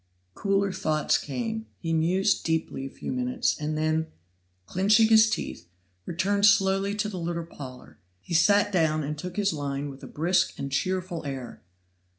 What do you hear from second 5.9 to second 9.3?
returned slowly to the little parlor: he sat down and